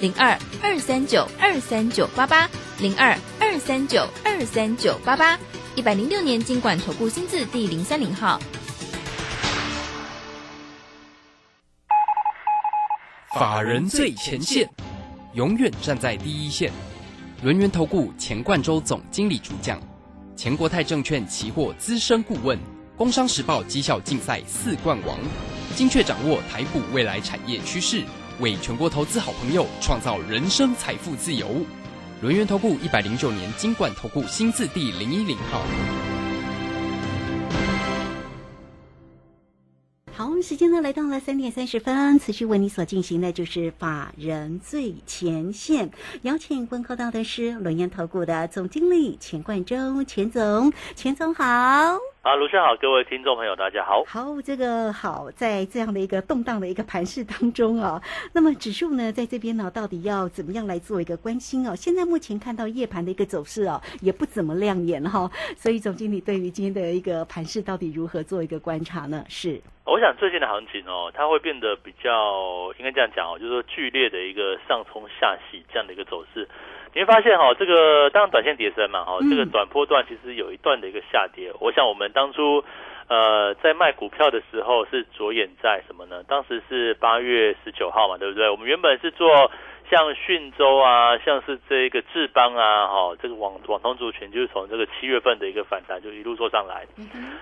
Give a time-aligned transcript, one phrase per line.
[0.00, 0.30] 零二
[0.62, 5.38] 二三九二三九八八零二二三九二三九八八
[5.74, 8.40] 一百零六年经管投顾新字第零三零号。
[13.38, 14.66] 法人最前线，
[15.34, 16.72] 永远站在第一线。
[17.42, 19.78] 轮源投顾钱冠洲总经理主讲，
[20.34, 22.58] 钱国泰证券期货资深顾问，
[22.96, 25.18] 工商时报绩效竞赛四冠王，
[25.76, 28.02] 精确掌握台股未来产业趋势，
[28.40, 31.48] 为全国投资好朋友创造人生财富自由。
[32.22, 35.62] 轮源投顾一百零九年金管投顾新字第零一零号。
[40.12, 45.90] 好，时间呢来到了三点三十分，持续为你所进行的就是法人最前线，
[46.22, 51.98] 邀请观看到的是轮研投顾的总经理钱冠中，钱总，钱总好。
[52.22, 54.04] 啊，卢生好，各位听众朋友，大家好。
[54.04, 57.98] 好，这个好，在这样的一个动荡的一个盘势当中啊，
[58.34, 61.74] 那么指数呢，在这边呢，到底要怎么样来做一个关心哦？
[61.74, 69.24] 现在目前看到夜盘的一个走势哦，也不怎么亮眼哈，所以总经理对于今天的一个盘势到底如何做一个观察呢？
[69.30, 76.46] 是，我想最近的行情哦，它会变得比较，应该这样讲哦，就是说剧烈的一个上冲下洗这样的一个走势。
[76.92, 81.52] 你会发现哈，这个当然短线跌升嘛，哈，这个短波段其实有一段的一个下跌。
[81.60, 82.64] 我想我们当初
[83.08, 86.24] 呃在卖股票的时候是着眼在什么呢？
[86.26, 88.50] 当时是八月十九号嘛，对不对？
[88.50, 89.50] 我们原本是做
[89.88, 96.84] 像讯州啊，像是这个智邦啊，哈，这个网网通族群就是从这个七月份的一个反弹就一路做上来。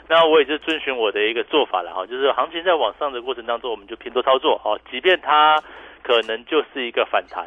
[0.09, 5.57] 那我也是遵循我的一个做法了哈，就是行情在往上的过程当中，我们就偏多操作，哦，即便它
[6.03, 7.47] 可能就是一个反弹。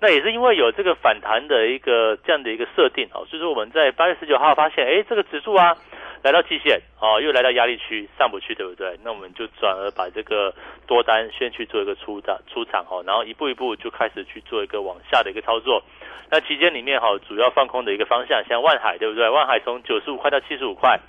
[0.00, 5.76] 那也是因为有这个反弹的一个这样的一个设定哦，所以说我们在八月十九号发现，哎，这个指数啊
[6.22, 8.96] 来到季线哦，又来到压力区上不去，对不对？
[9.02, 10.54] 那我们就转而把这个
[10.86, 15.82] 多单先去做一个出的出场哦，然后一步一步就开始去做一个往下的一个操作。
[16.30, 19.28] 那期间里面哈，主要放空的一个方向，像万海对不对？
[19.28, 21.00] 万海从九十五块到七十五块。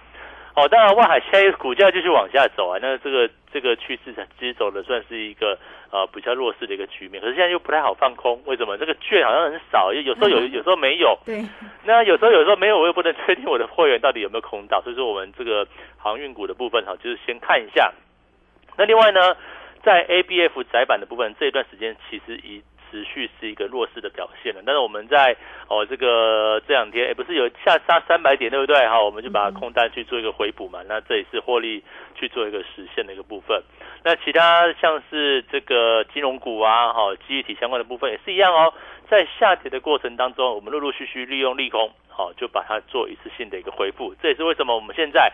[0.60, 5.58] 哦，当然，外海现在股价继续往下走啊，那这个这个趋势其实走的算是一个
[5.90, 7.22] 呃比较弱势的一个局面。
[7.22, 8.78] 可是现在又不太好放空，为什么？
[8.78, 11.18] 这个券好像很少，有时候有，有时候没有。
[11.26, 11.42] 对。
[11.86, 15.66] 那有时候有时候没有，我又不能确定我的会员到底有没有空到，所以说我们这个
[15.98, 17.94] 航运股的部分哈，就是先看一下。
[18.78, 19.38] 那另外呢，
[19.82, 25.36] 在 ABF 窄板的部分，这一段时间其实以持续是一个弱势的表现了，但是我们在
[25.68, 28.88] 哦这个这两天，哎不是有下杀三百点对不对？
[28.88, 31.84] 好，我们就把空单去做一个回补嘛，那这也是获利
[32.16, 33.62] 去做一个实现的一个部分。
[34.04, 38.74] 那其他像是这个金融股啊，哈，记忆体相关的部分也是一样哦，
[39.10, 44.16] 在下跌的过程当中，我们陆陆续续利用利空，好就把它做一次性的一个回复。
[44.22, 45.32] 这也是为什么我们现在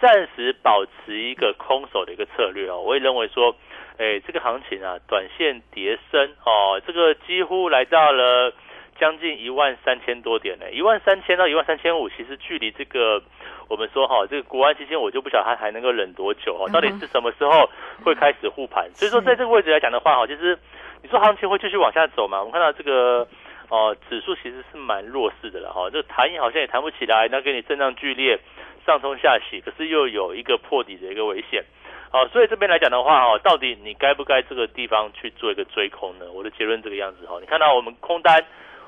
[0.00, 2.80] 暂时保持一个空手的一个策略哦。
[2.80, 3.54] 我也认为说。
[3.98, 8.52] 哎，这个行情啊，短线跌升哦，这个几乎来到了
[9.00, 13.22] 将近一万三千多点呢，一万三千到一万三千五，其实距离这个
[13.68, 17.68] 我们说哈，这个国安基金，我就不晓得它还能够忍多久哦，到底是什么时候
[18.04, 18.90] 会开始护盘？
[18.94, 20.58] 所以说，在这个位置来讲的话，哈，其实
[21.02, 22.38] 你说行情会继续往下走嘛？
[22.40, 23.26] 我们看到这个
[23.70, 28.38] 哦，指数其实是蛮弱势的了哈，这弹好像也弹不起来，那给你震荡剧烈，
[28.84, 31.64] 上冲下洗，可是又有一个破底的一个危险。
[32.10, 36.26] 好，所以这边来讲的话，哦，到底你该不该这个地方去做一个追空呢？
[36.32, 38.44] 我的结论这个样子，哈，你看到我们空单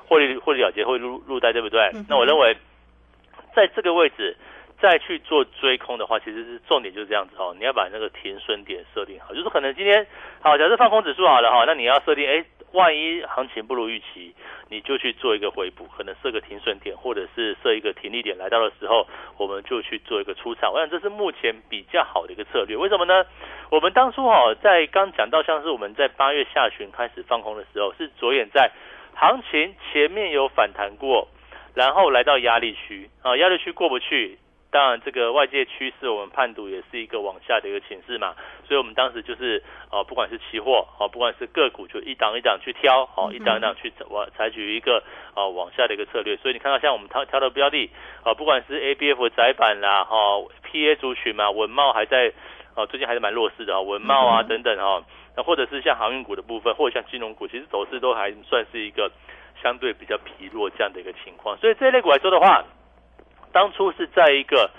[0.07, 1.91] 获利获利了结会入入袋，对不对？
[2.07, 2.55] 那我认为
[3.53, 4.35] 在这个位置
[4.81, 10.07] 再去做追空的话，其实是重点就是这样子，哦，你要把那个停损点设定好，就是可能今天
[10.41, 12.45] 好，假设放空指数好了，哈，那你要设定，哎。
[12.73, 14.33] 万一行情不如预期，
[14.69, 19.07] 你就去做一个回补，可能设个停损点，或者是设一个停利点，来到的时候，
[19.37, 20.71] 我们就去做一个出场。
[20.71, 22.77] 我想这是目前比较好的一个策略。
[22.77, 23.25] 为什么呢？
[23.71, 28.71] 我们当初哈在刚讲到，像是我们在八月下旬开始放空的时候，是着眼在
[29.15, 31.27] 行情前面有反弹过，
[31.73, 34.37] 然后来到压力区啊，压力区过不去。
[34.71, 38.35] 当然，这个外界趋势我们判读也是一个往下的一个情势嘛，
[38.67, 46.37] 所以我们当时就是哦，不管是期货哦，不管是个股，就一档一档去挑哦，一档一档去往采取一个哦往下的一个策略。
[46.37, 47.89] 所以你看到像我们挑挑的标的
[48.23, 50.15] 啊，不管是 A B F 窄板啦哈
[50.61, 52.31] ，P A 族群嘛，文茂还在
[52.75, 55.03] 哦，最近还是蛮弱势的啊，文茂啊等等哈，
[55.35, 59.11] 那或者是像航运股的部分，或者像金融股，其实走势都还算是一个
[59.63, 61.57] 相对比较疲弱这样的一个情况。
[61.57, 62.63] 所以这一类股来说的话。
[63.51, 64.69] 当初是在一个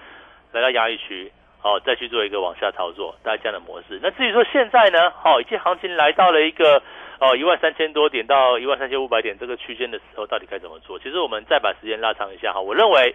[0.53, 1.33] 来到压力区，
[1.63, 3.99] 哦，再去做一个往下操作，大概这样的模式。
[4.03, 6.83] 那至于说现在呢，好，已经行情来到了一个
[7.19, 10.99] 哦一万三千多点到一万三千五百点这个区间的时候，到底该怎么做？
[10.99, 13.15] 其实我们再把时间拉长一下哈，我认为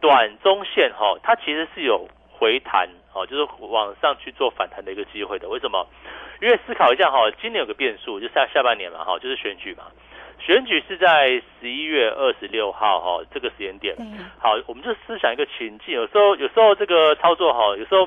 [0.00, 5.48] 短中线哈，它其实是有回弹哦，就是往上去做反弹的一个机会的。
[5.48, 5.86] 为什么？
[6.42, 9.84] 因为思考一下哈，今年有个变数，就下下半年嘛哈，就是选举嘛。
[10.44, 13.96] 选举是在十一月二十六号哈，这个时间点。
[14.38, 18.06] 好，我们就思想一个情境，有时候有时候这个操作哈，有时候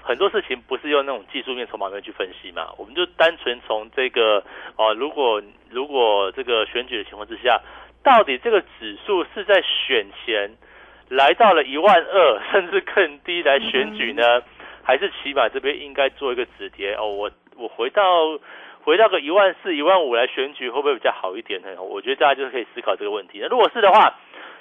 [0.00, 4.42] 很多事情不是用那种技术面、筹码面去分析嘛，我们就单纯从这个
[4.76, 7.60] 哦，如果如果这个选举的情况之下，
[8.02, 10.50] 到底这个指数是在选前
[11.10, 14.42] 来到了一万二，甚至更低来选举呢，
[14.82, 17.08] 还是起码这边应该做一个止跌哦？
[17.08, 18.02] 我我回到。
[18.84, 21.82] 回到个一万四、一万五来选举，会不会比较好一点呢？
[21.82, 23.38] 我觉得大家就是可以思考这个问题。
[23.40, 24.14] 那如果是的话，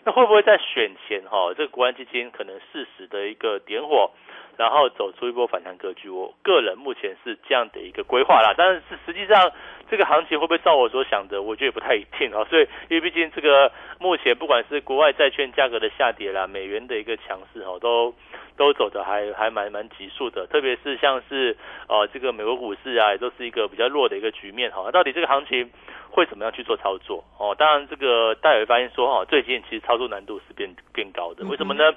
[0.05, 4.11] 那会不会在选前哈，这个国安基金可能适时的一个点火，
[4.57, 6.09] 然后走出一波反弹格局？
[6.09, 8.53] 我个人目前是这样的一个规划啦。
[8.57, 9.51] 但是实际上
[9.93, 11.43] 这个行情会不会照我所想的？
[11.43, 12.43] 我觉得也不太一定啊。
[12.49, 18.11] 所以因为毕竟这个目前不管是国外债券价格的下跌啦，美元的一个强势哈，都。
[18.55, 21.57] 都走的还还蛮蛮急速的，特别是像是
[21.89, 24.91] 呃这个美国股市啊，也都是一个比较弱的一个局面哈。
[24.91, 25.71] 到底这个行情
[26.11, 27.55] 会怎么样去做操作哦？
[27.57, 31.43] 当然这个大家会发现说哈，最近其实操作难度是变变高的。
[31.47, 31.95] 为什么呢？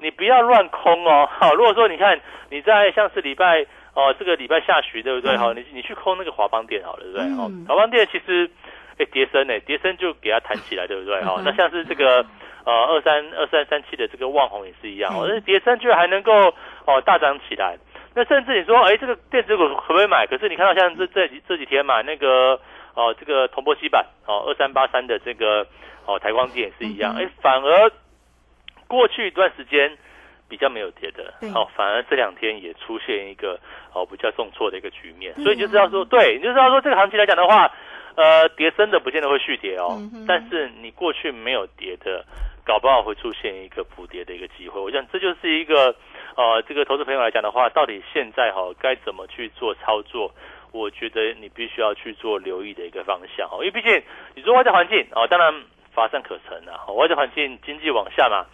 [0.00, 1.28] 你不要乱空哦。
[1.30, 2.18] 好，如果说你看
[2.48, 3.66] 你在像是礼拜
[3.98, 5.36] 哦这个礼拜下旬对不对？
[5.36, 7.24] 好，你你去空那个华邦电好了对不对？
[7.34, 8.48] 哦，华邦电其实
[8.98, 11.20] 哎跌升哎跌升就给它弹起来对不对？
[11.22, 12.24] 好，那像是这个。
[12.64, 16.52] 呃，二三二三三七的这个旺宏也是一样，哦，那叠升居然还能够
[16.84, 17.78] 哦大涨起来。
[18.14, 20.26] 那甚至你说，哎，这个电子股可不可以买？
[20.26, 22.60] 可是你看到像这这几这几天买那个
[22.92, 25.66] 哦，这个铜箔基板哦，二三八三的这个
[26.04, 27.90] 哦台光电也是一样，哎，反而
[28.86, 29.96] 过去一段时间
[30.48, 33.58] 比较没有跌的，哦，反而这两天也出现一个
[33.92, 35.34] 哦比较重挫的一个局面。
[35.42, 37.70] 所以就知道说，对，你就知道说这个行情来讲的话，
[38.16, 42.24] 呃，跌升的不见得会续跌哦，但是你过去没有跌的。
[42.68, 45.94] 搞不好会出现一个补跌的一个机会，我想这就是一个，
[46.36, 50.30] 呃，这个投资朋友来讲的话，到底现在哈该怎么去做操作？
[50.70, 54.02] 我觉得你必须要去做留意的一个方向哦，因为毕竟
[54.34, 55.50] 你说外在环境哦，当然
[55.94, 58.44] 乏善可陈啊，外在环境经济往下嘛，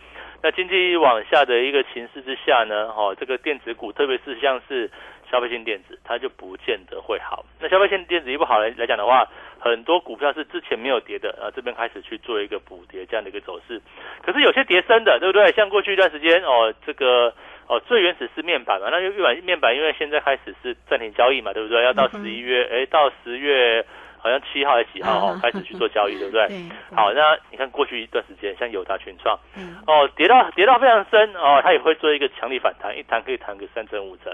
[0.44, 4.91] 那经济往下的一个形势之下呢，哦，这个电子股，特别是像是
[5.31, 7.46] 消费性电子，它就不见得会好。
[7.58, 9.26] 那消费性电子一不好来来讲的话。
[9.58, 13.81] 很多股票是之前没有跌的，啊，这边开始去做一个补跌这样的一个走势，
[14.23, 15.50] 可是有些跌升的，对不对？
[15.52, 17.32] 像过去一段时间哦，这个
[17.67, 21.82] 哦最原始是面板嘛，那就面板面板，因为现在开始是暂停交易嘛，对不对？
[21.82, 23.82] 要到十一月，哎，到十月
[24.24, 26.48] 好像七号还是几号哦，开始去做交易，对不 对？
[26.96, 29.38] 好，那你看过去一段时间，像友达群创，
[29.86, 34.32] 哦，跌到跌到非常深哦，它也会做一个强力反弹，一弹可以弹个三成五成。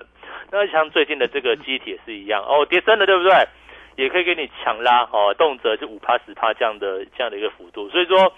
[0.53, 3.33] 那像最近的这个机体也是一样， 哦，跌深了，对不对？
[3.97, 8.33] 也可以给你强拉哦，动辄就五趴十趴这样的这样的一个幅度，所以说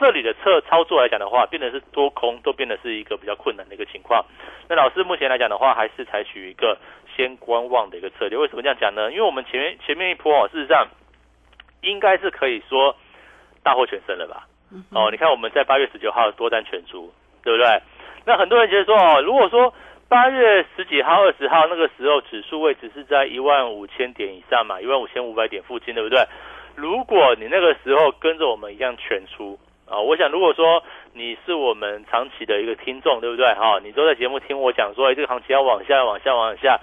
[0.00, 4.24] 这里的测操作来讲的话，变得是多空都变得是一个比较困难的一个情况。
[4.68, 6.76] 那老师目前来讲的话，还是采取一个
[7.16, 8.38] 先观望的一个策略。
[8.38, 9.10] 为什么这样讲呢？
[9.12, 10.86] 因为我们前面前面一波哦，事实上
[11.82, 12.96] 应该是可以说
[13.62, 14.46] 大获全胜了吧？
[14.90, 17.80] 哦，你看我们在八月十九号多单全出，对不对？
[18.24, 19.72] 那很多人觉得说哦，如果说
[20.08, 26.26] 八月十几号、二十号那个时候，指数位置是在一万五千点以上嘛，一万五千五百点附近，对不对？
[26.74, 33.46] 如果你那个时候跟着我们一样全出啊，我想如果说你是我们长期的一个听众，对不对？
[33.54, 36.80] 哈，你都在节目听我讲说，哎，这个行情要往下、往下、往下，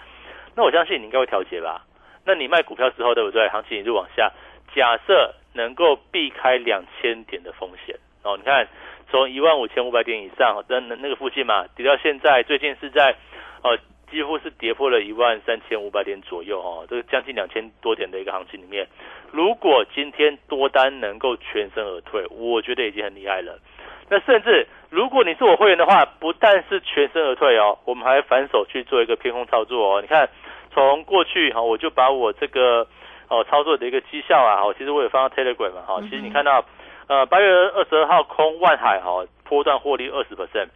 [0.56, 1.86] 那我相信你应该会调节吧？
[2.26, 3.48] 那你卖股票之后，对不对？
[3.50, 4.32] 行情一路往下。
[4.76, 8.68] 假设能够避开两千点的风险哦，你看。
[9.10, 13.14] 从一万五千五百点以上，那那个附近嘛，跌到现在，最近是在，
[13.62, 13.78] 哦，
[14.12, 18.86] 几乎是跌破了一万三千五百点左右哦，这个将近两千多点的一个行情里面，
[19.32, 23.58] 如果今天多单能够全身而退，我觉得已经很厉害了。
[24.10, 30.02] 那甚至如果你是我会员的话，不但是全身而退哦，我们还反手去做一个偏空操作哦。
[30.02, 30.30] 你看，
[30.74, 32.86] 从过去哈，我就把我这个
[33.30, 36.64] 哦操作的一个绩效啊，哦，其实我也放到 Telegram 嘛，哈，其实你看到。
[37.08, 40.70] 呃，八月二十二号空万海哈，波段获利二十 percent。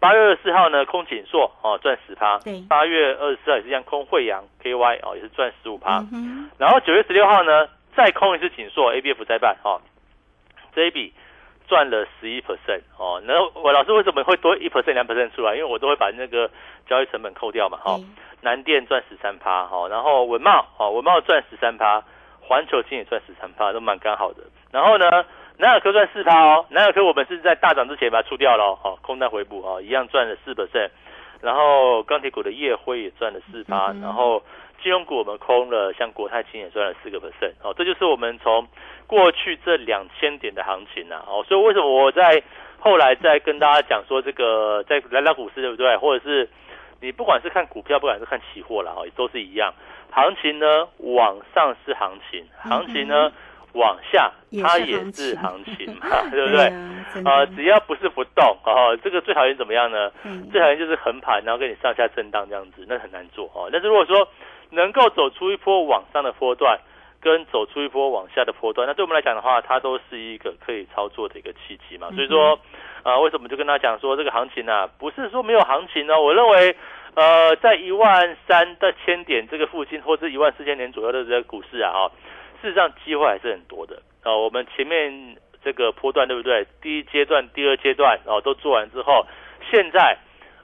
[0.00, 2.38] 八月二十四号呢，空锦硕哦赚十趴。
[2.38, 2.62] 对。
[2.68, 6.04] 八月二十四号也是一样，空惠阳 KY 哦也是赚十五趴。
[6.12, 9.80] 嗯然后九月十六号呢，再空一次锦硕 ABF 再办哦，
[10.74, 11.12] 这一笔
[11.66, 13.20] 赚了十一 percent 哦。
[13.26, 15.54] 然后我老师为什么会多一 percent 两 percent 出来？
[15.56, 16.50] 因为我都会把那个
[16.88, 17.96] 交易成本扣掉嘛哈。
[17.96, 18.04] 对
[18.40, 22.00] 南电赚十三趴哈，然后文茂哦文茂赚十三趴，
[22.40, 24.44] 环球金也赚十三趴，都蛮刚好的。
[24.70, 25.24] 然后呢，
[25.58, 30.90] 南亚科赚四趴哦，南亚科我们是在大涨之前把它出掉了哦，空单回补哦，一样赚了四 percent。
[31.40, 34.42] 然后钢铁股的夜辉也赚了四趴，嗯然后
[34.82, 38.66] 金融股我们空了，像国泰金也赚了四个 percent 哦，这就是我们从
[39.06, 42.42] 过去这两千点的行情啊哦，所以为什么我在
[42.78, 46.48] 后来再跟大家讲说这个在来到股市对不对，或者是
[47.00, 49.72] 你不管是看股票，不管是看期货啦，哦，都是一样。
[50.10, 53.30] 行情呢，往上是行情，行情呢，
[53.78, 54.30] 往下
[54.62, 56.66] 它也是行情嘛， 对不对？
[57.24, 60.10] 啊只要不是不动，哦，这个最讨厌怎么样呢？
[60.24, 63.70] 嗯最讨厌就是横盘，然后跟你上下震荡这样子，那很难做哦。
[63.72, 64.28] 但是如果说
[64.70, 66.78] 能够走出一波往上的波段，
[67.20, 72.10] 跟走出一波往下的波段，那对我们来讲的话，它都是一个可以操作的一个契机嘛。
[72.14, 72.58] 所以说，
[73.02, 76.20] 呃，为什么就跟他讲说这个行情啊，不是说没有行情呢？
[76.20, 76.76] 我认为，
[77.14, 82.12] 呃，在一万三的千点这个附近，或是一万四千点左右的这个股市啊，哈，
[82.60, 86.66] 事实上机会还是很多的啊、我们前面这个波段对不对？
[86.82, 89.24] 第一阶段、第二阶段哦都做完之后，
[89.70, 90.16] 现在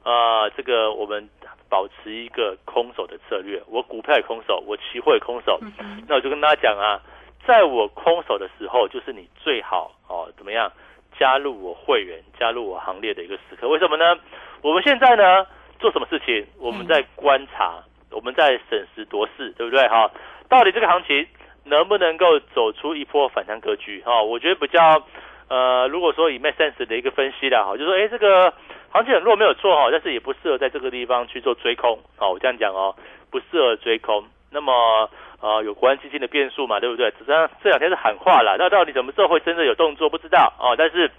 [0.04, 1.28] 呃这个我们
[1.68, 5.58] 保持一个空手的策略，我股票也空手，我期货也空手，
[6.06, 7.00] 那我就跟大家讲啊，
[7.46, 10.70] 在我空手的时候，就是你最好哦怎么样
[11.18, 13.68] 加入我会员、加入我行列的一个时刻。
[13.68, 14.18] 为什么呢？
[14.62, 15.46] 我们现在呢
[15.78, 16.46] 做什么事情？
[16.58, 19.88] 我们在观察，我们在审时度势，对不对？
[19.88, 20.10] 哈，
[20.48, 21.26] 到底这个行情
[21.64, 24.02] 能不能够走出一波反弹格局？
[24.04, 25.02] 哈，我觉得比较
[25.48, 28.52] 呃，如果说以 make sense 的一个分析啦，哈，就说哎这个
[28.90, 31.98] 行情很弱没有错哈，但是也不适合在这个地方去做追空。
[32.16, 32.94] 好，我这样讲哦，
[33.30, 34.24] 不适合追空。
[34.50, 37.10] 那么呃，有国安基金的变数嘛，对不对？
[37.18, 40.74] 只是这两天是喊话了，那到底什么时候会真的有动作，不知道哦。
[40.78, 41.10] 但是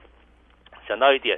[0.87, 1.37] 想到一点，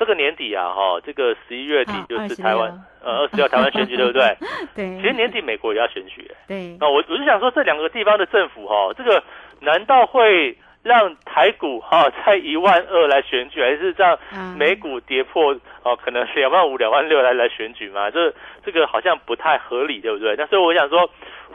[0.00, 2.72] 这个年底啊，哈，这个十一月底啊就是台湾
[3.04, 4.34] 呃二十六台湾选举，对不对？
[4.74, 9.22] 对，其实年底美国也要选举，对那我我就想说，这两个地方的政府哈、这个
[9.60, 18.10] 难道会让台股哈、在一万二来选举，还是让啊美股跌破哦，可能两万五、两万六来来选举嘛？
[18.10, 18.32] 这
[18.64, 20.34] 这个好像不太合理，对不对？
[20.38, 21.08] 那所以我想说，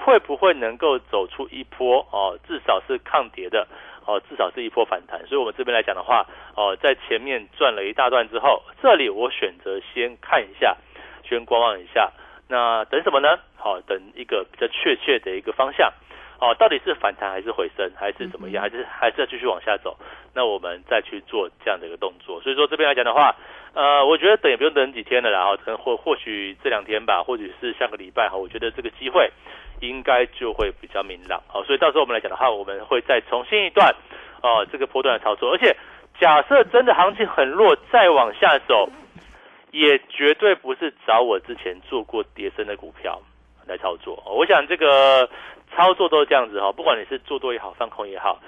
[0.05, 3.67] 会不会能够走出一波哦，至少是抗跌的
[4.05, 5.19] 哦，至少是一波反弹。
[5.25, 6.23] 所以我们这边来讲的话，
[6.55, 10.75] 哦，在前面转了一大段之后，这里我选择先看一下，
[11.27, 12.11] 先观望一下。
[12.47, 13.37] 那等什么呢？
[13.57, 15.91] 好，等一个比较确切的一个方向。
[16.37, 18.61] 哦，到底是反弹还是回升，还是怎么样？
[18.61, 19.97] 还是还是要继续往下走？
[20.33, 22.41] 那我们再去做这样的一个动作。
[22.41, 23.35] 所以说这边来讲的话，
[23.73, 29.31] 呃，我觉得等也不用等几天了啦，哈，可能或或许这两天吧，或许是下个礼拜哈，我觉得这个机会
[29.79, 31.41] 应该就会比较明朗。
[31.47, 33.95] 好，所以到时候我们来讲的话，我们会再重新一段
[34.43, 35.75] 哦这个波段的操作，而且
[36.19, 38.89] 假设真的行情很弱，再往下走，
[39.71, 43.21] 也绝对不是找我之前做过跌升的股票
[43.67, 44.21] 来操作。
[44.25, 45.29] 我想这个
[45.75, 48.39] 操作都是这样子哈，不管你是做多也好，放空也好，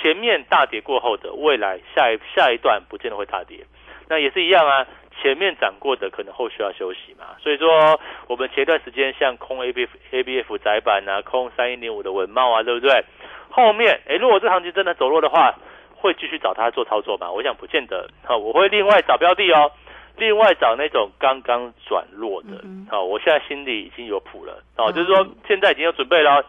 [0.00, 3.66] 前面大跌过后的未来下一下一段不见得会大跌，
[4.08, 4.86] 那也是一样啊。
[5.22, 13.02] 前面涨过的可能后续要休息嘛，所以说我们前段时间像空 A B A B F 窄板啊，空三一零五的文茂啊，对不对？
[13.48, 15.54] 后面诶，如果这行情真的走弱的话，
[15.96, 17.30] 会继续找他做操作吗？
[17.30, 18.08] 我想不见得。
[18.24, 19.72] 好，我会另外找标的哦，
[20.16, 22.50] 另外找那种刚刚转弱的。
[22.62, 24.62] 嗯好，我现在心里已经有谱了。
[24.76, 26.44] 哦，就是说现在已经有准备了哦。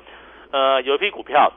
[0.52, 1.52] 呃，有一批股票，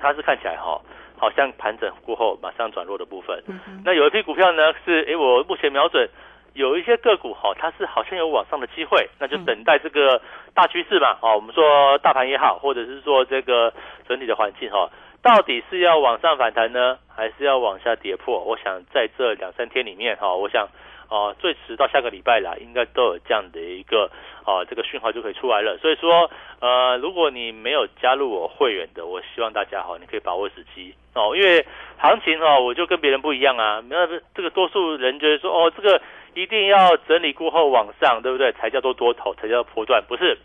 [0.00, 0.80] 它是看起来哈、
[1.18, 3.42] 好像盘整过后马上转弱的部分。
[3.46, 6.08] 嗯那有一批股票呢是，诶，我目前瞄准
[6.54, 10.20] 有一些个股哈、它是好像有往上的机会，那就等待这个
[10.54, 11.16] 大趋势嘛。
[11.22, 13.72] 哦，我们说大盘也好，或者是说这个
[14.08, 14.90] 整体的环境哈、
[15.26, 18.38] 到底是要往上反弹呢，还是要往下跌破？
[18.44, 20.68] 我想在这两三天里面哈、我想。
[21.08, 24.10] 哦，最迟到下个礼拜啦，应该都有这样的一个
[24.44, 25.78] 哦，这个讯号就可以出来了。
[25.78, 26.28] 所以说，
[26.58, 31.64] 呃，如果你没有加入我会员的，我希望大家哈，你可以把握时机哦，因为
[31.96, 33.80] 行情哦，我就跟别人不一样啊。
[33.88, 34.04] 那
[34.34, 36.02] 这个多数人觉得说，哦，这个
[36.34, 38.50] 一定要整理过后往上，对不对？
[38.54, 40.36] 才叫做多头，才叫波段，不是？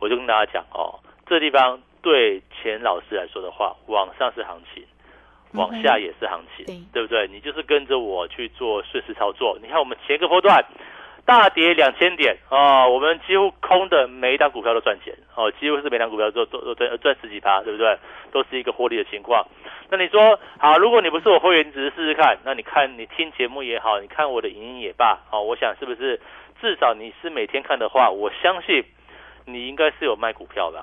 [0.00, 4.84] 我就跟大家讲哦，这地方对钱老师来说的话，往上是行情。
[5.54, 7.26] 往下也是行情，对对不对？
[7.26, 9.58] 你就是跟着我去做顺势操作。
[9.60, 10.64] 你看我们前一个波段
[11.24, 17.98] 大跌两千点啊，我们几乎空的每一档股票都赚钱哦，几乎是每档股票都都都赚赚十几趴，对不对？
[18.30, 19.44] 都是一个获利的情况。
[19.90, 26.20] 那你说好，如果你不是我会员，只是试试看，那你看你听节目也好，你看我的影音也罢，哦，我想是不是
[26.60, 28.84] 至少你是每天看的话，我相信
[29.46, 30.80] 你应该是有卖股票的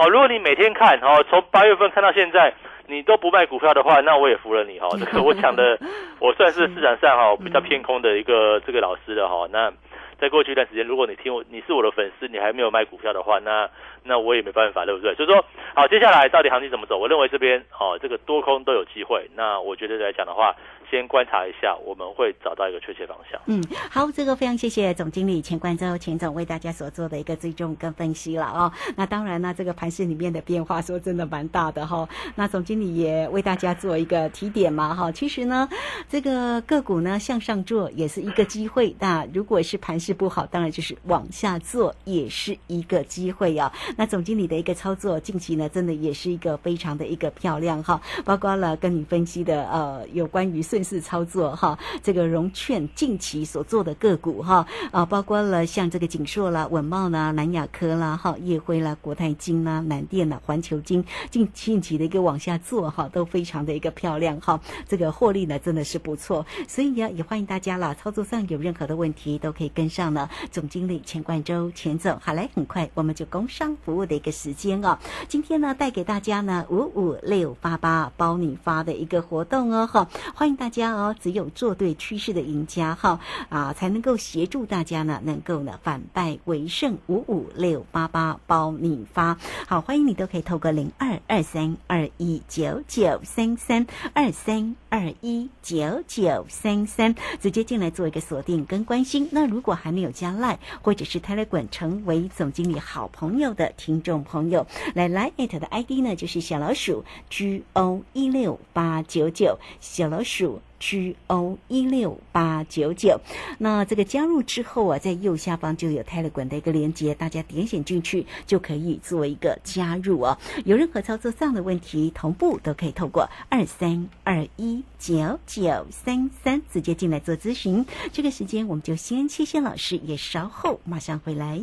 [0.00, 0.08] 哦。
[0.08, 2.52] 如果你每天看哦，从八月份看到现在。
[2.90, 4.88] 你都不卖股票的话，那我也服了你哈。
[4.98, 5.78] 这个我讲的，
[6.18, 9.46] 我算是市场上哈比较偏空的一个这个老师了哈。
[9.52, 9.72] 那
[10.18, 13.70] 在过去一段时间，如果你听我，你是我的粉丝，你还没有卖股票的话，那
[14.02, 15.14] 那我也没办法，对不对？
[15.14, 16.98] 所以说，好，接下来到底行情怎么走？
[16.98, 19.30] 我认为这边哦，这个多空都有机会。
[19.36, 20.52] 那我觉得来讲的话。
[20.90, 23.40] 先观察一下，我们会找到一个确切方向。
[23.46, 28.72] 嗯，好，这个非常谢谢总经理钱冠洲钱总为大家所做的一个追踪跟分析了哦。
[28.96, 32.08] 那当然呢，这个盘市里面的变化说真的蛮大的哈。
[32.34, 35.12] 那总经理也为大家做一个提点嘛哈。
[35.12, 35.68] 其实呢，
[36.08, 38.96] 这个个股呢向上做也是一个机会。
[38.98, 43.72] 那如果是盘势不好，当然就是往下做也是一个机会呀。
[43.96, 48.00] 那总经理的一个操作近期呢，真的也是一个非常的一个漂亮哈。
[48.24, 50.79] 包括了跟你分析的呃有关于顺。
[50.82, 64.58] 是操作哈，这个融券近期所做的个股哈啊，包括了像这个锦硕啦、稳茂啦、南亚科啦、哈叶辉啦、国泰金啦、南电啦、环球金，近近期的一个往下做哈，都非常的一个漂亮哈，
[64.88, 80.69] 这个获利呢真的是不错，所以呢也欢迎大家啦，操作上有任何的问题都可以跟上呢总经理钱冠洲钱总，好嘞，很快我们就工商服务的一个时间哦，今天呢带给大家呢五五六八八包你发的一个活动哦哈，欢迎大。
[80.70, 86.96] 家哦，只有做对趋势的赢家哈啊，才能够协助大家呢，能够呢反败为胜。
[87.08, 89.36] 五五六八八包你发，
[89.66, 99.28] 好，欢迎你都可以透过零二二三二一九九三三二三二一九九三三直接进来做一个锁定跟关心。
[99.32, 110.59] 那如果还没有加赖或者是泰勒滚成为总经理好朋友的听众朋友，来来艾特的 ID 呢就是小老鼠 G O 一六八九九小老鼠。
[110.80, 113.20] G O 一六八九九，
[113.58, 120.38] 那这个加入之后啊，在右下方就有 Telegram 的一个连接，大家点选进去就可以做一个加入哦。
[120.64, 127.84] 有任何操作上的问题，同步都可以透过二三二一九九三三直接进来做咨询。
[128.12, 131.60] 这个时间我们就先谢谢老师，也稍后马上回来。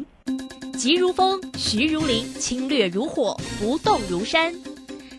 [0.78, 4.54] 急如风，徐如林，侵略如火，不动如山。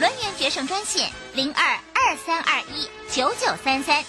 [0.00, 4.02] 轮源决胜专线零二二三二一九九三三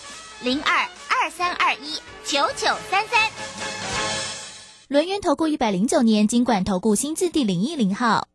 [0.43, 3.29] 零二二三二一九九三三。
[4.87, 8.27] 轮源投顾一百零九年经管投顾新字第零一零号。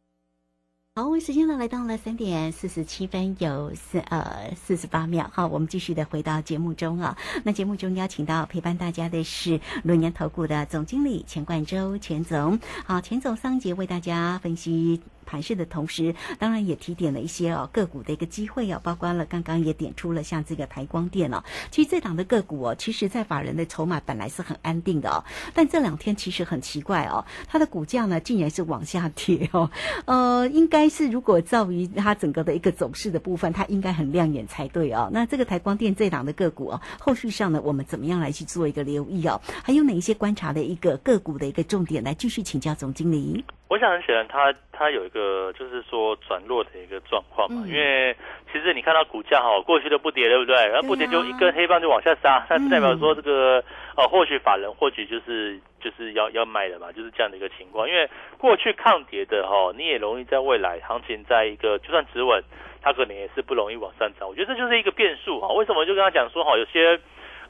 [0.94, 5.28] 好，时间呢来到了三点四十七分有四呃四十八秒。
[5.32, 7.16] 好，我们继续的回到节目中啊。
[7.42, 12.60] 那节目中邀请到陪伴大家的是轮年投顾的总经理钱冠洲钱总。
[12.84, 15.00] 好，钱总上节为大家分析。
[15.26, 21.42] 盘势的同时，当然也提点了一些哦个股的一个机会哦，包括了刚刚也点出了像这个台光电哦。
[21.70, 29.70] 其实这档的个股哦，其实在法人的筹码本来是很安定的哦，但这两天其实很奇怪哦，它的股价呢竟然是往下跌哦。
[30.06, 35.08] 呃，应该是如果照于它整个的一个走势的部分，它应该很亮眼才对哦。
[35.12, 39.40] 那这个台光电这档的个股哦，后续上呢，我们怎么样来去做一个留意哦？
[39.62, 43.44] 还有哪一些观察的一个个股的一个重点来继续请教总经理？
[43.70, 48.16] 我想很显然，它它有一个就是说转弱的一个状况嘛，因为
[48.52, 50.56] 其实你看到股价哈，过去都不跌，对不对？
[50.66, 53.62] 然后不跌就一根黑棒就往下杀，那是代表说这个
[53.96, 57.88] 呃，或许法人或许就是就是要要卖的嘛，就是这样的一个情况。
[57.88, 62.42] 因为过去抗跌的哈，你也容易在未来行情在一个就算止稳，
[62.82, 64.28] 它可能也是不容易往上涨。
[64.28, 65.46] 我觉得这就是一个变数哈。
[65.54, 66.98] 为什么就跟他讲说哈，有些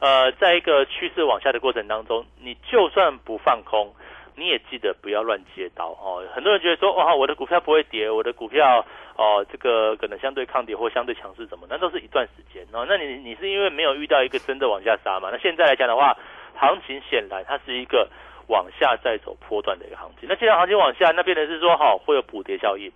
[0.00, 3.94] 呃，在一个趋势往下的过程当中，你就算不放空。
[4.40, 6.24] 你也记得不要乱接刀哦。
[6.35, 8.83] 很多人觉得说，哇，我的股票不会跌，我的股票
[9.16, 11.66] 哦，这个可能相对抗跌或相对强势，什么？
[11.68, 12.87] 那都是一段时间哦。
[12.88, 15.29] 那你你是因为没有遇到一个真的往下杀嘛？
[15.31, 16.16] 那现在来讲的话，
[16.57, 18.09] 行情显然它是一个
[18.48, 20.26] 往下再走波段的一个行情。
[20.26, 22.90] 那既然行情往下，那变成是说，哈，会有补跌效应。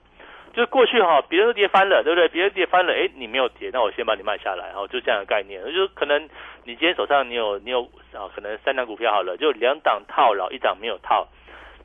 [0.54, 2.28] 就是过去哈，别人都跌翻了，对不对？
[2.28, 5.60] 别人跌翻了，哎，你没有跌，那我先把你卖下来，哈就这样的概念。
[5.74, 6.22] 就可能
[6.62, 11.26] 你今天手上你有你有啊，可能三档股票好了，就两档套牢，一档没有套。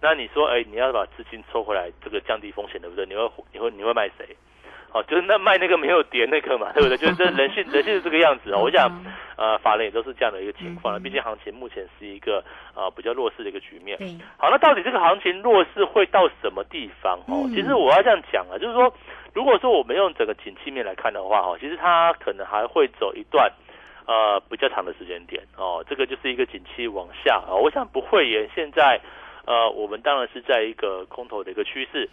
[0.02, 3.06] 那你说，哎，你要把资金抽回来，这个降低风险，对不对？
[3.06, 4.38] 你会你会你会卖谁？
[4.92, 6.98] 哦，就是那卖那个没有跌那个嘛，对不对？
[6.98, 8.62] 就是人性，人性是这个样子哦。
[8.66, 8.90] 我想，
[9.38, 11.00] 呃，法人也都是这样的一个情况了。
[11.00, 12.44] 毕竟行情目前是一个
[12.76, 13.98] 呃比较弱势的一个局面。
[14.38, 17.20] 好，那到底这个行情弱势会到什么地方？
[17.28, 18.92] 哦，其实我要这样讲啊，就是说，
[19.34, 23.52] 如果说我们用整个景气面来看的话，哈，其实它可能还会走一段
[24.08, 25.44] 呃比较长的时间点。
[25.56, 27.54] 哦，这个就是一个景气往下啊。
[27.54, 28.50] 我想不会延。
[28.56, 29.00] 现在
[29.50, 32.08] 呃，我们当然是在一个空头的一个趋势。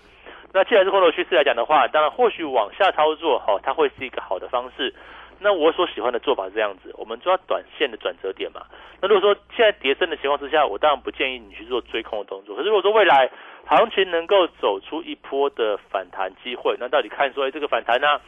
[0.55, 4.95] 那既然是空头趋势来讲的话，当然或许往下操作哈，它会是一个好的方式。
[5.39, 8.63] 那我所喜欢的做法是这样子，我们抓短线的转折点嘛。
[9.03, 12.57] 那如果说现在跌升的情况之下，我当然不建议你去做追空的动作。
[12.57, 13.31] 可是如果说未来
[13.67, 18.19] 行情能够走出一波的反弹机会，那到底看说，哎，这个反弹呢，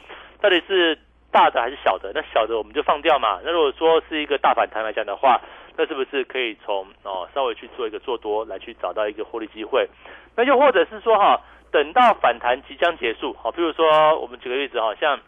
[0.43, 0.99] 到底是
[1.33, 2.13] 大的还是小的？
[2.15, 3.41] 那小的我们就放掉嘛。
[3.43, 5.41] 那如果说是一个大反弹来讲的话，
[5.79, 9.89] 那是不是可以从哦稍微去做一个做多来去找到一个获利机会？
[10.37, 11.41] 那又或者是说哈？
[11.71, 15.21] 等到反弹即将结束，好，譬如说我们举个例子，好像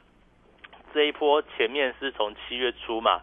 [0.94, 3.20] 这一波前面是从七月初嘛，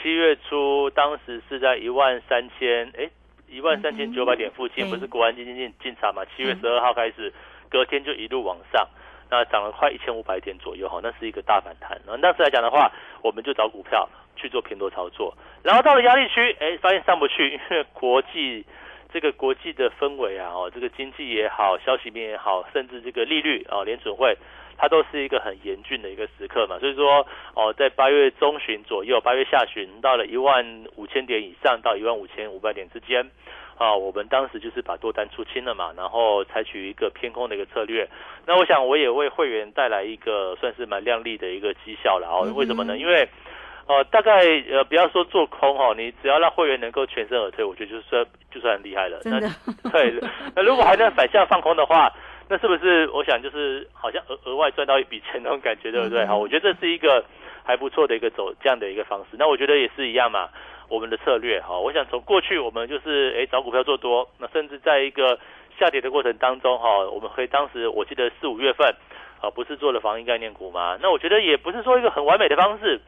[0.00, 3.10] 七月初当时是在一万三千，哎，
[3.50, 6.24] 一万三千九百点附近，不是国安基金进进场嘛？
[6.34, 7.30] 七月十二号开始，
[7.68, 8.88] 隔天就一路往上，
[9.30, 12.00] 那涨了快一千五百点左右，哈，那是一个大反弹。
[12.06, 12.90] 那当时来讲的话，
[13.22, 18.64] 我们就找股票去做偏多操作，然后到了压力区，哎，发现上不去，因为国际。
[19.12, 24.36] 这个国际的氛围啊，哦，这个经济也好，消息面也好，甚至这个利率啊，联准会，
[24.76, 26.78] 它都是一个很严峻的一个时刻嘛。
[26.78, 33.30] 所以说，哦，在八月中旬左右，八月下旬到了一万五千点以上到一万五千五百点之间，
[33.76, 38.08] 啊，我们当时就是把多单出清了嘛，然后采取一个偏空的一个策略。
[38.46, 42.52] 那我想我也为会员带来一个算是蛮亮丽的一个绩效了哦。
[42.54, 42.96] 为什么呢？
[42.96, 43.28] 因为
[43.86, 49.20] 呃，大概呃，不要说做空哦，你只要让会员能够全身而退，我觉得就算就算很厉害了。
[49.20, 49.48] 真的。
[49.92, 50.14] 对，
[50.56, 52.10] 那如果还能反向放空的话，
[52.48, 56.26] 那是不是我想就是好像额额外赚到一笔钱那种感觉，对不对？
[56.26, 57.24] 好，我觉得这是一个
[57.64, 59.36] 还不错的一个走这样的一个方式。
[59.38, 60.48] 那我觉得也是一样嘛，
[60.88, 65.38] 我们的策略哈，我想从过去我们就是哎找股票做多，那甚至在一个
[65.78, 68.94] 下跌的过程当中哈，我们可以当时我记得四五月份
[69.40, 70.98] 啊，不是做了防疫概念股吗？
[71.00, 73.00] 那我觉得也不是说一个很完美的方式。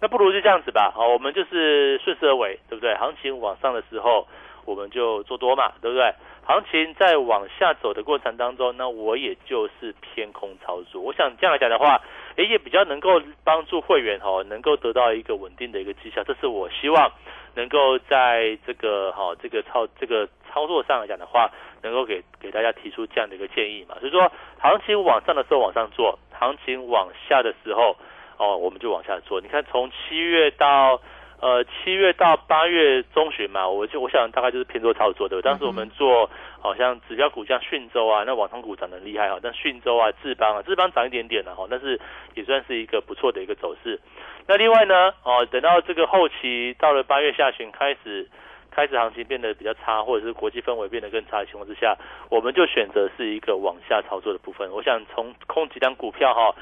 [0.00, 2.94] 那不如就这样子吧，好，我们就是顺势而为，对不对？
[2.96, 4.26] 行情往上的时候，
[4.66, 6.12] 我们就做多嘛，对不对？
[6.46, 11.00] 行情在往下走的过程当中，那我也就是偏空操作。
[11.00, 12.00] 我想这样来讲的话，
[12.36, 16.22] 诶，也比较能够帮助会员哈，能够得到一个稳定的一个绩效。
[16.24, 17.10] 这是我希望
[17.54, 21.50] 能够在这个哈这个操这个操作上来讲的话，
[21.82, 23.96] 能够给给大家提出这样的一个建议嘛。
[24.00, 27.96] 所以说，行情往上的时候往上做，行情往下的时候。
[28.36, 29.40] 哦，我们就往下做。
[29.40, 31.00] 你看，从七月到
[31.44, 35.42] 呃七月到八月中旬嘛，我就我想大概就是偏多操作的。
[35.42, 42.00] 当时我们做好像指标股像讯州啊，那网通股涨得厉害哈，但讯州啊、智邦啊，智邦涨一点点了哈，但是
[42.32, 44.00] 也算是一个不错的一个走势。
[44.46, 48.26] 那另外呢，哦，等到这个后期到了八月下旬开始，
[48.70, 51.94] 开始行情变得比较差，或者是国际氛围变得更差的情况之下，
[52.30, 54.70] 我们就选择是一个往下操作的部分。
[54.72, 56.54] 我想从空几张股票哈。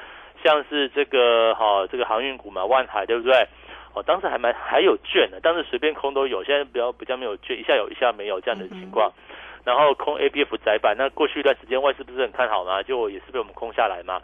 [0.43, 3.47] 像是这个哈，这个航运股嘛，万海对不对？
[3.93, 9.11] 哦，当时还蛮还有券的，当时随便空都有，现在比较比较没有券，一下有一下没有这样的情况。
[9.63, 14.19] 然后空 A B F 窄板，那过去一段时间外资不是很看好嘛，就也是被我们空下来嘛。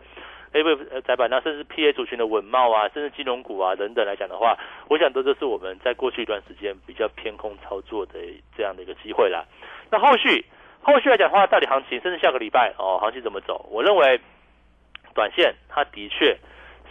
[0.54, 4.58] A B F 窄板，那甚至 P A 族群的稳茂啊，甚至金融股啊等等来讲的话，
[4.90, 8.14] 我想这就是我们在过去一段时间比较偏空操作的
[8.58, 9.46] 这样的一个机会啦。
[9.92, 10.44] 那后续
[10.82, 13.66] 后续来讲的话，到底行情甚至下个礼拜哦，行情怎么走？
[13.72, 14.20] 我认为。
[15.16, 16.38] 短线它的确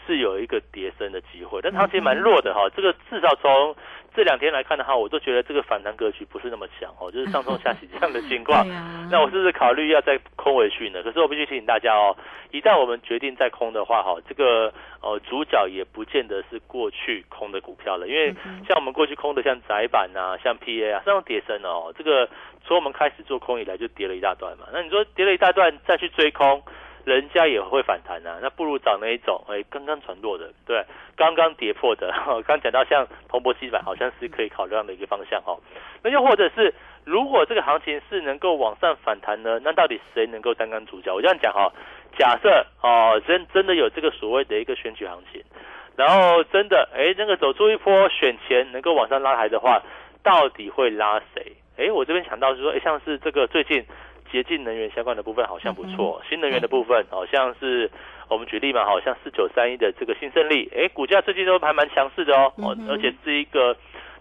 [0.08, 2.66] 是有一个跌升的机会，但行情蛮弱的哈。
[2.74, 3.76] 这个至少从
[4.16, 8.66] 这两天来看的话，我都觉得这个反弹格局不是那么强哦，就是上冲下洗这样的情况。
[9.12, 11.02] 那我是不是考虑要再空回去呢？
[11.02, 12.16] 可是我必须提醒大家哦，
[12.50, 18.34] 一旦我们决定再空的话哈，这个呃主角也不见得是过去空的股票了，因为
[18.66, 22.26] 像我们过去空的像窄板啊、像 PA 啊，这种跌升哦，这个
[22.64, 24.66] 从我们开始做空以来就跌了一大段嘛。
[24.72, 26.62] 那你说跌了一大段再去追空？
[27.08, 30.84] 人家也会反弹呐，那不如找那一种，哎，刚刚传弱的，对，
[31.16, 32.12] 刚刚跌破的，
[32.46, 35.58] 刚讲到像蓬勃基板，好像是可以考虑的一个方向哦。
[36.02, 41.14] 那又或者是如果这个行情是能够往上反弹呢，那到底谁能够担纲主角？
[41.14, 41.72] 我这样讲哈，
[42.18, 45.42] 假设哦，真真的有这个所谓的一个选举行情，
[45.96, 49.82] 然后真的哎，那个走出一波选前能够往上拉抬的话，
[50.22, 51.56] 到底会拉谁？
[51.78, 53.84] 哎，我这边想到是说，哎，像是这个最近
[54.30, 57.90] 洁净能源相关的部分好像不错，新能源的部分好像是。
[58.30, 63.74] 我们举例嘛，好像四九三一的这个新胜利，哎，股价最近都还蛮强势的哦，哦，而且是一个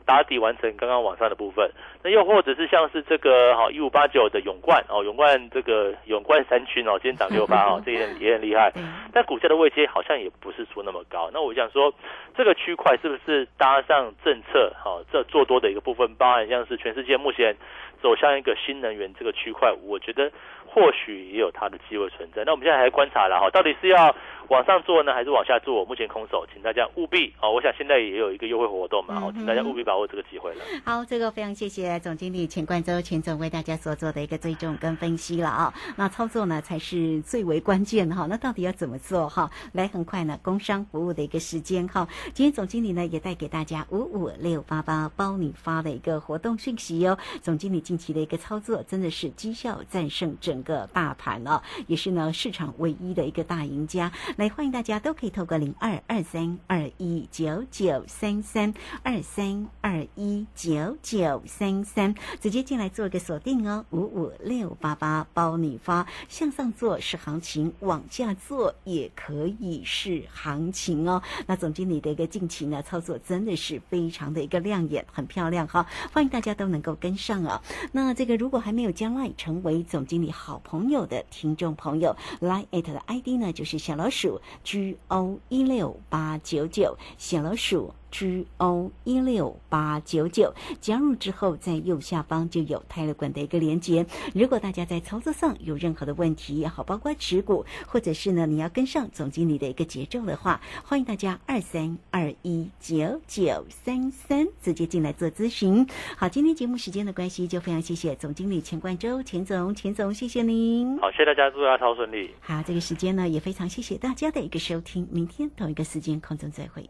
[0.08, 1.70] 打底完成刚刚往上的部分。
[2.02, 8.72] 那又或者是像是这个好一五八九的永冠哦，永冠这个永冠三群哦，今天涨六八哦， 这也也很厉害。
[9.14, 11.30] 但股价的位阶好像也不是说那么高。
[11.34, 11.94] 那我想说，
[12.36, 17.56] 这个区块是不是搭上政策好这做多的一个部分，包含像是全世界目前
[18.02, 20.32] 走向一个新能源这个区块，我觉得。
[20.78, 22.44] 或许也有它的机会存在。
[22.46, 24.16] 那我们现在还观察了哈，到底是要
[24.48, 25.84] 往上做呢，还是往下做？
[25.84, 27.52] 目前空手，请大家务必哦。
[27.52, 30.62] 我想现在也有一个优惠活动嘛，好，请大家务必把握这个机会了。
[30.86, 35.74] 好，这个非常谢谢总经理钱冠洲钱总为大家所做的一个追踪跟分析了啊。
[35.96, 38.28] 那操作呢才是最为关键的哈。
[38.30, 39.50] 那到底要怎么做哈？
[39.74, 42.08] 来，很快呢，工商服务的一个时间哈。
[42.36, 47.18] 今天总经理呢也带给大家五五六八八包你发的一个活动讯息哟。
[47.42, 50.64] 总经理近期的一个操作真的是绩效战胜整。
[50.68, 54.12] 个大盘哦，也是呢市场唯一的一个大赢家。
[54.36, 63.86] 来，欢迎大家都可以透过零二二三二一九九三三二三二一九九三三直接进来做一个锁定哦。
[63.92, 71.22] 五五六八八包你发，向上做是行情，往下做也可以是行情哦。
[71.46, 75.88] 那总经理的一个近期呢操作真的是非常的一个亮眼，很漂亮哈。
[76.12, 77.62] 欢迎大家都能够跟上啊。
[77.94, 80.57] 那这个如果还没有将来成为总经理好。
[80.64, 87.94] 朋友的听众朋友来 it 的 ID 呢，就是小老鼠 G O 一六八九九，小老鼠。
[88.12, 94.06] G O 一六八九九加入之后，在右下方就有泰勒管的一个连接。
[94.34, 105.86] 如果大家在操作上有任何的问题，好，包括持股，或者是呢你要跟上总经理的一个节奏的话，欢迎大家二三二一九九三三直接进来做咨询。
[106.16, 110.98] 好，今天节目时间的关系，就非常谢谢总经理钱冠周钱总，钱总谢谢您。
[111.00, 112.32] 好，谢谢大家，祝大家超顺利。
[112.40, 116.90] 好，这个时间呢也非常谢谢大家的一个收听，明天同一个时间空中再会。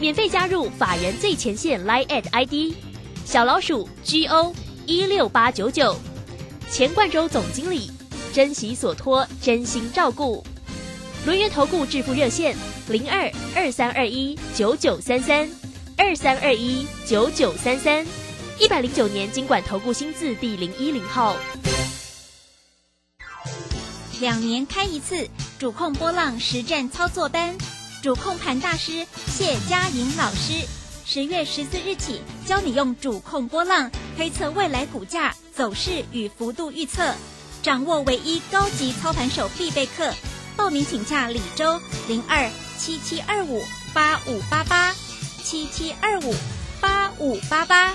[0.00, 2.72] 免费加入法人最前线 Line at ID
[3.24, 4.54] 小老鼠 G O
[4.86, 5.96] 一六八九九，
[6.70, 7.90] 钱冠洲总经理，
[8.32, 10.44] 珍惜所托，真心照顾。
[11.26, 12.56] 轮源投顾致富热线
[12.88, 15.50] 零二二三二一九九三三
[15.96, 18.06] 二三二一九九三三，
[18.60, 21.36] 一百零九年经管投顾新字第零一零号。
[24.20, 27.56] 两年开一次主控波浪实战操作班。
[28.00, 30.66] 主控盘大师谢佳莹老师，
[31.04, 37.12] 十月十四日起教你用主控波浪推测未来股价走势与幅度预测，
[37.60, 40.14] 掌握唯一高级操盘手必备课。
[40.56, 44.94] 报名请洽李周零二七七二五八五八八
[45.42, 46.34] 七七二五
[46.80, 47.94] 八五八八。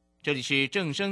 [0.23, 1.09] 这里是正声。